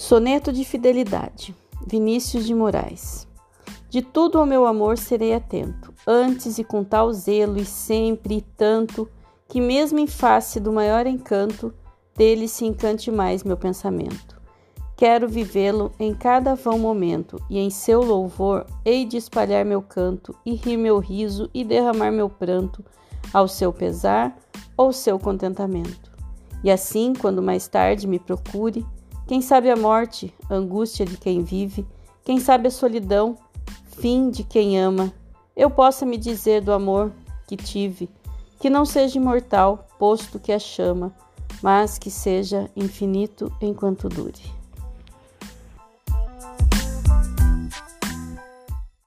Soneto 0.00 0.52
de 0.52 0.64
Fidelidade, 0.64 1.52
Vinícius 1.84 2.46
de 2.46 2.54
Moraes. 2.54 3.26
De 3.90 4.00
tudo 4.00 4.38
ao 4.38 4.46
meu 4.46 4.64
amor 4.64 4.96
serei 4.96 5.34
atento, 5.34 5.92
antes 6.06 6.56
e 6.56 6.62
com 6.62 6.84
tal 6.84 7.12
zelo 7.12 7.58
e 7.58 7.64
sempre 7.64 8.36
e 8.36 8.40
tanto, 8.40 9.10
que 9.48 9.60
mesmo 9.60 9.98
em 9.98 10.06
face 10.06 10.60
do 10.60 10.72
maior 10.72 11.04
encanto, 11.04 11.74
dele 12.16 12.46
se 12.46 12.64
encante 12.64 13.10
mais 13.10 13.42
meu 13.42 13.56
pensamento. 13.56 14.40
Quero 14.96 15.28
vivê-lo 15.28 15.90
em 15.98 16.14
cada 16.14 16.54
vão 16.54 16.78
momento, 16.78 17.36
e 17.50 17.58
em 17.58 17.68
seu 17.68 18.00
louvor 18.00 18.66
hei 18.84 19.04
de 19.04 19.16
espalhar 19.16 19.64
meu 19.64 19.82
canto, 19.82 20.32
e 20.46 20.54
rir 20.54 20.76
meu 20.76 21.00
riso 21.00 21.50
e 21.52 21.64
derramar 21.64 22.12
meu 22.12 22.30
pranto, 22.30 22.84
ao 23.34 23.48
seu 23.48 23.72
pesar 23.72 24.38
ou 24.76 24.92
seu 24.92 25.18
contentamento. 25.18 26.12
E 26.62 26.70
assim, 26.70 27.12
quando 27.12 27.42
mais 27.42 27.66
tarde 27.66 28.06
me 28.06 28.20
procure, 28.20 28.86
quem 29.28 29.42
sabe 29.42 29.70
a 29.70 29.76
morte, 29.76 30.34
angústia 30.50 31.04
de 31.04 31.18
quem 31.18 31.42
vive, 31.42 31.86
quem 32.24 32.40
sabe 32.40 32.68
a 32.68 32.70
solidão, 32.70 33.36
fim 34.00 34.30
de 34.30 34.42
quem 34.42 34.80
ama, 34.80 35.12
eu 35.54 35.68
possa 35.68 36.06
me 36.06 36.16
dizer 36.16 36.62
do 36.62 36.72
amor 36.72 37.12
que 37.46 37.54
tive, 37.54 38.08
que 38.58 38.70
não 38.70 38.86
seja 38.86 39.18
imortal, 39.18 39.86
posto 39.98 40.38
que 40.38 40.50
a 40.50 40.58
chama, 40.58 41.14
mas 41.62 41.98
que 41.98 42.10
seja 42.10 42.70
infinito 42.74 43.52
enquanto 43.60 44.08
dure. 44.08 44.57